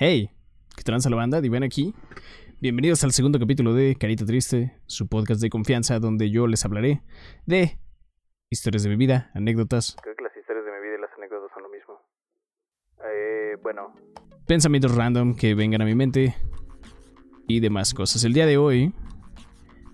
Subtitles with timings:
[0.00, 0.30] Hey,
[0.76, 1.40] ¿qué tranza la banda?
[1.40, 1.92] ven aquí.
[2.60, 7.02] Bienvenidos al segundo capítulo de Carita Triste, su podcast de confianza donde yo les hablaré
[7.46, 7.80] de
[8.48, 9.96] historias de mi vida, anécdotas.
[10.00, 12.00] Creo que las historias de mi vida y las anécdotas son lo mismo.
[13.12, 13.92] Eh, bueno.
[14.46, 16.36] Pensamientos random que vengan a mi mente
[17.48, 18.22] y demás cosas.
[18.22, 18.94] El día de hoy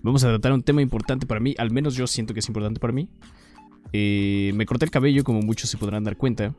[0.03, 2.79] vamos a tratar un tema importante para mí, al menos yo siento que es importante
[2.79, 3.09] para mí.
[3.91, 6.53] Eh, me corté el cabello, como muchos se podrán dar cuenta.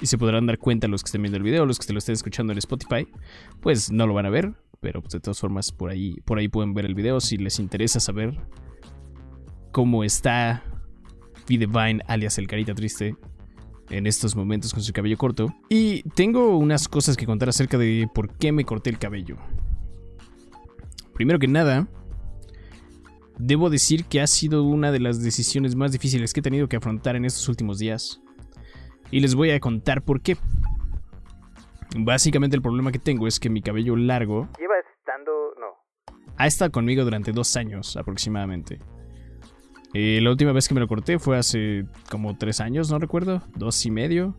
[0.00, 1.98] Y se podrán dar cuenta los que estén viendo el video, los que se lo
[1.98, 3.06] estén escuchando en Spotify.
[3.60, 6.48] Pues no lo van a ver, pero pues, de todas formas por ahí, por ahí
[6.48, 8.38] pueden ver el video si les interesa saber
[9.72, 10.62] cómo está
[11.48, 13.16] V alias el Carita Triste,
[13.90, 15.54] en estos momentos con su cabello corto.
[15.68, 19.36] Y tengo unas cosas que contar acerca de por qué me corté el cabello.
[21.14, 21.88] Primero que nada,
[23.38, 26.76] Debo decir que ha sido una de las decisiones más difíciles que he tenido que
[26.76, 28.20] afrontar en estos últimos días.
[29.10, 30.36] Y les voy a contar por qué.
[31.98, 34.48] Básicamente el problema que tengo es que mi cabello largo...
[34.58, 35.54] Lleva estando...
[35.58, 36.14] no.
[36.36, 38.78] Ha estado conmigo durante dos años aproximadamente.
[39.94, 43.42] Eh, la última vez que me lo corté fue hace como tres años, no recuerdo,
[43.54, 44.36] dos y medio.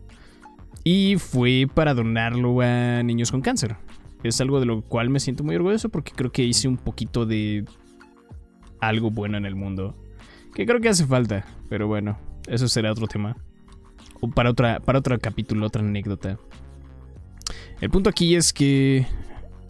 [0.84, 3.76] Y fue para donarlo a niños con cáncer.
[4.22, 7.26] Es algo de lo cual me siento muy orgulloso porque creo que hice un poquito
[7.26, 7.64] de
[8.80, 9.94] algo bueno en el mundo.
[10.54, 13.36] Que creo que hace falta, pero bueno, eso será otro tema.
[14.34, 16.38] Para, otra, para otro capítulo, otra anécdota.
[17.80, 19.06] El punto aquí es que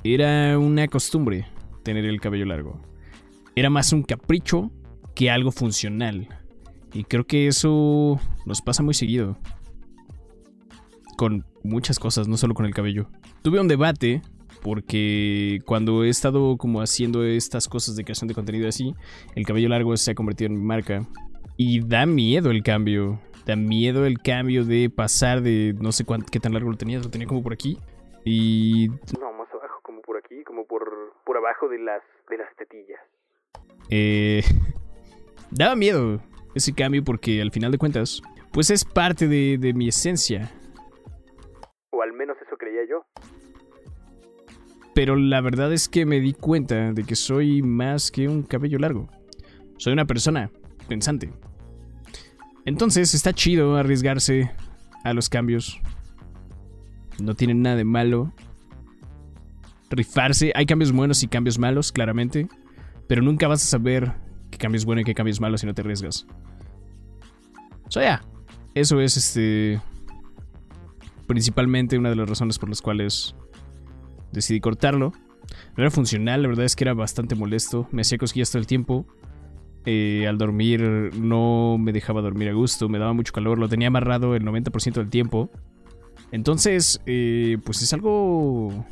[0.02, 1.46] era una costumbre
[1.82, 2.80] tener el cabello largo.
[3.54, 4.70] Era más un capricho
[5.14, 6.28] que algo funcional.
[6.92, 9.36] Y creo que eso nos pasa muy seguido.
[11.16, 13.10] Con muchas cosas, no solo con el cabello.
[13.42, 14.22] Tuve un debate
[14.62, 18.94] porque cuando he estado como haciendo estas cosas de creación de contenido así,
[19.34, 21.06] el cabello largo se ha convertido en mi marca.
[21.56, 23.20] Y da miedo el cambio.
[23.48, 26.98] Da miedo el cambio de pasar de no sé cuánto, qué tan largo lo tenía,
[26.98, 27.78] lo tenía como por aquí.
[28.22, 28.88] Y...
[29.18, 33.00] No, más abajo, como por aquí, como por, por abajo de las, de las tetillas.
[33.88, 34.42] Eh...
[35.50, 36.20] Daba miedo
[36.54, 38.20] ese cambio porque al final de cuentas,
[38.52, 40.50] pues es parte de, de mi esencia.
[41.88, 43.06] O al menos eso creía yo.
[44.94, 48.78] Pero la verdad es que me di cuenta de que soy más que un cabello
[48.78, 49.08] largo.
[49.78, 50.50] Soy una persona
[50.86, 51.30] pensante.
[52.68, 54.50] Entonces está chido arriesgarse
[55.02, 55.80] a los cambios.
[57.18, 58.34] No tiene nada de malo.
[59.88, 60.52] Rifarse.
[60.54, 62.46] Hay cambios buenos y cambios malos, claramente.
[63.06, 64.12] Pero nunca vas a saber
[64.50, 66.26] qué cambio es bueno y qué cambio es malo si no te arriesgas.
[67.88, 68.22] So ya.
[68.74, 69.80] Eso es este.
[71.26, 73.34] Principalmente una de las razones por las cuales
[74.30, 75.12] decidí cortarlo.
[75.74, 77.88] No era funcional, la verdad es que era bastante molesto.
[77.92, 79.06] Me hacía cosquillas todo el tiempo.
[79.90, 80.82] Eh, al dormir
[81.16, 84.92] no me dejaba dormir a gusto, me daba mucho calor, lo tenía amarrado el 90%
[84.92, 85.48] del tiempo.
[86.30, 88.84] Entonces, eh, pues es algo...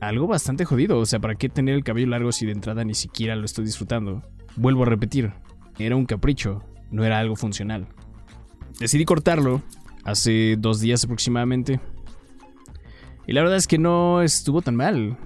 [0.00, 2.94] Algo bastante jodido, o sea, ¿para qué tener el cabello largo si de entrada ni
[2.94, 4.22] siquiera lo estoy disfrutando?
[4.56, 5.34] Vuelvo a repetir,
[5.78, 7.88] era un capricho, no era algo funcional.
[8.80, 9.60] Decidí cortarlo
[10.04, 11.78] hace dos días aproximadamente.
[13.26, 15.18] Y la verdad es que no estuvo tan mal.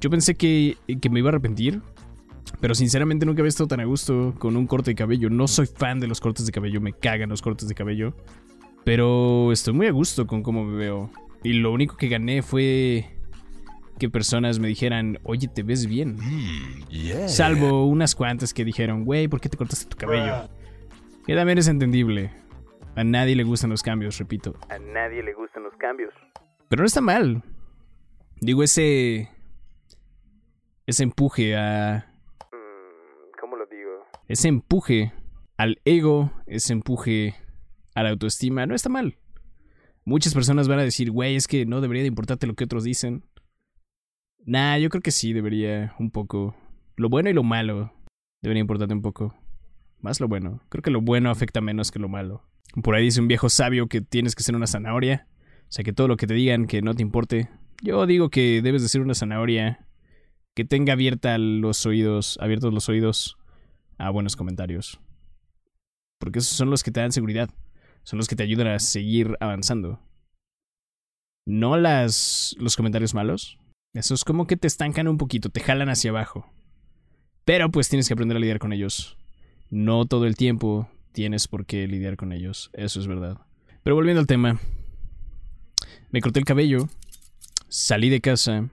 [0.00, 1.82] Yo pensé que, que me iba a arrepentir.
[2.60, 5.30] Pero sinceramente nunca había estado tan a gusto con un corte de cabello.
[5.30, 8.14] No soy fan de los cortes de cabello, me cagan los cortes de cabello.
[8.84, 11.10] Pero estoy muy a gusto con cómo me veo.
[11.42, 13.06] Y lo único que gané fue
[13.98, 16.16] que personas me dijeran, oye, te ves bien.
[16.16, 20.48] Mm, Salvo unas cuantas que dijeron, güey, ¿por qué te cortaste tu cabello?
[21.26, 22.30] Que también es entendible.
[22.96, 24.54] A nadie le gustan los cambios, repito.
[24.68, 26.12] A nadie le gustan los cambios.
[26.68, 27.42] Pero no está mal.
[28.40, 29.30] Digo, ese.
[30.86, 32.06] Ese empuje a.
[32.52, 34.04] Mm, ¿Cómo lo digo?
[34.26, 35.12] Ese empuje
[35.56, 37.34] al ego, ese empuje
[37.94, 39.18] a la autoestima, no está mal.
[40.04, 42.84] Muchas personas van a decir, güey, es que no debería de importarte lo que otros
[42.84, 43.24] dicen.
[44.46, 46.56] Nah, yo creo que sí, debería un poco.
[46.96, 47.92] Lo bueno y lo malo
[48.42, 49.34] debería importarte un poco.
[50.00, 50.60] Más lo bueno.
[50.68, 52.42] Creo que lo bueno afecta menos que lo malo.
[52.82, 55.28] Por ahí dice un viejo sabio que tienes que ser una zanahoria.
[55.62, 57.48] O sea, que todo lo que te digan que no te importe.
[57.82, 59.86] Yo digo que debes de ser una zanahoria
[60.54, 63.38] que tenga abierta los oídos, abiertos los oídos
[63.98, 65.00] a buenos comentarios.
[66.18, 67.50] Porque esos son los que te dan seguridad.
[68.02, 70.00] Son los que te ayudan a seguir avanzando.
[71.46, 73.58] No las los comentarios malos.
[73.92, 76.50] Esos como que te estancan un poquito, te jalan hacia abajo.
[77.44, 79.16] Pero pues tienes que aprender a lidiar con ellos.
[79.70, 82.70] No todo el tiempo tienes por qué lidiar con ellos.
[82.72, 83.38] Eso es verdad.
[83.82, 84.58] Pero volviendo al tema,
[86.10, 86.88] me corté el cabello.
[87.68, 88.68] Salí de casa.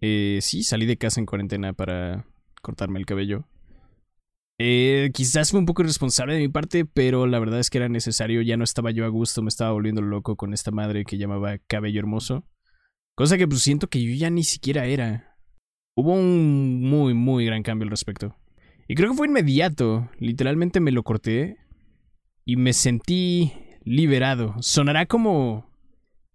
[0.00, 2.24] Eh, sí, salí de casa en cuarentena para
[2.62, 3.44] cortarme el cabello.
[4.60, 7.88] Eh, quizás fue un poco irresponsable de mi parte, pero la verdad es que era
[7.88, 8.42] necesario.
[8.42, 11.58] Ya no estaba yo a gusto, me estaba volviendo loco con esta madre que llamaba
[11.58, 12.44] Cabello Hermoso.
[13.14, 15.36] Cosa que pues siento que yo ya ni siquiera era.
[15.96, 18.36] Hubo un muy, muy gran cambio al respecto.
[18.88, 20.10] Y creo que fue inmediato.
[20.18, 21.58] Literalmente me lo corté
[22.44, 23.52] y me sentí
[23.84, 24.54] liberado.
[24.60, 25.68] Sonará como.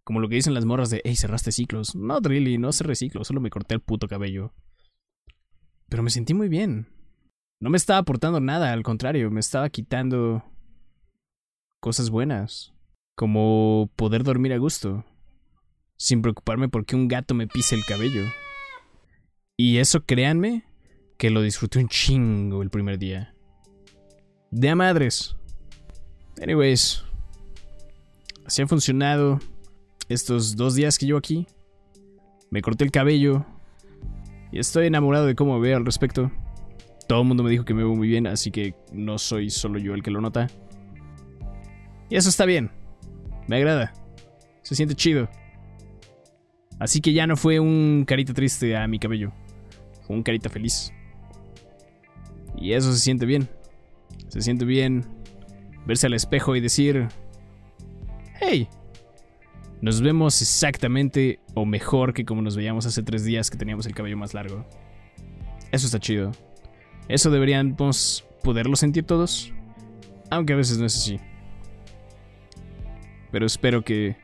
[0.03, 1.95] Como lo que dicen las morras de, hey, cerraste ciclos.
[1.95, 4.53] No, really, no cerré ciclos, solo me corté el puto cabello.
[5.87, 6.92] Pero me sentí muy bien.
[7.63, 10.43] No me estaba aportando nada, al contrario, me estaba quitando
[11.79, 12.73] cosas buenas.
[13.15, 15.05] Como poder dormir a gusto.
[15.95, 18.23] Sin preocuparme porque un gato me pise el cabello.
[19.55, 20.65] Y eso, créanme,
[21.17, 23.33] que lo disfruté un chingo el primer día.
[24.51, 25.37] De a madres.
[26.41, 27.05] Anyways,
[28.45, 29.39] así han funcionado
[30.09, 31.47] estos dos días que llevo aquí.
[32.49, 33.45] Me corté el cabello
[34.51, 36.29] y estoy enamorado de cómo veo al respecto.
[37.13, 39.77] Todo el mundo me dijo que me veo muy bien, así que no soy solo
[39.77, 40.47] yo el que lo nota.
[42.09, 42.71] Y eso está bien.
[43.47, 43.93] Me agrada.
[44.63, 45.29] Se siente chido.
[46.79, 49.31] Así que ya no fue un carita triste a mi cabello.
[50.07, 50.91] Fue un carita feliz.
[52.57, 53.47] Y eso se siente bien.
[54.29, 55.05] Se siente bien
[55.85, 57.09] verse al espejo y decir,
[58.41, 58.67] hey,
[59.81, 63.93] nos vemos exactamente o mejor que como nos veíamos hace tres días que teníamos el
[63.93, 64.65] cabello más largo.
[65.71, 66.31] Eso está chido.
[67.07, 69.51] Eso deberíamos poderlo sentir todos,
[70.29, 71.19] aunque a veces no es así.
[73.31, 74.15] Pero espero que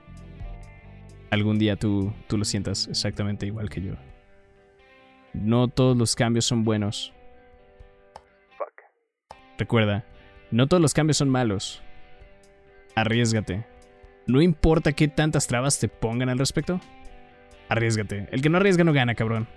[1.31, 3.93] algún día tú, tú lo sientas exactamente igual que yo.
[5.33, 7.13] No todos los cambios son buenos.
[9.57, 10.05] Recuerda,
[10.51, 11.81] no todos los cambios son malos.
[12.95, 13.65] Arriesgate.
[14.25, 16.79] No importa qué tantas trabas te pongan al respecto.
[17.67, 18.27] Arriesgate.
[18.31, 19.47] El que no arriesga no gana, cabrón.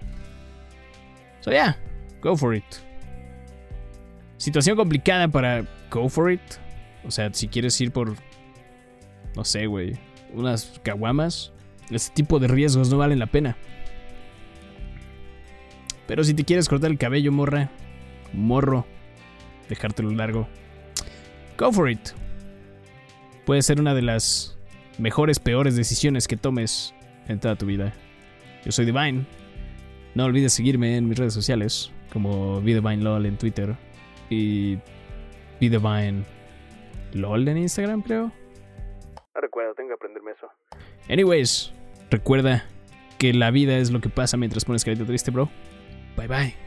[1.41, 1.77] So yeah,
[2.21, 2.65] go for it.
[4.43, 6.41] Situación complicada para go for it.
[7.05, 8.17] O sea, si quieres ir por
[9.37, 9.97] no sé, güey,
[10.35, 11.53] unas caguamas,
[11.93, 13.57] este tipo de riesgos no valen la pena.
[16.09, 17.71] Pero si te quieres cortar el cabello, morra,
[18.33, 18.85] morro,
[19.69, 20.49] dejártelo largo,
[21.57, 22.09] Go for it.
[23.47, 24.59] Puede ser una de las
[24.99, 26.97] mejores, peores decisiones que tomes
[27.29, 27.95] en toda tu vida.
[28.65, 29.25] Yo soy Divine.
[30.17, 33.77] No olvides seguirme en mis redes sociales, como VDivineLol en Twitter
[34.33, 34.79] y
[35.61, 38.33] VDivineLol en Instagram, creo.
[39.35, 40.49] Ah, recuerda, tengo que aprenderme eso.
[41.09, 41.73] Anyways,
[42.11, 42.65] recuerda
[43.19, 45.49] que la vida es lo que pasa mientras pones carita triste, bro.
[46.17, 46.62] Bye bye.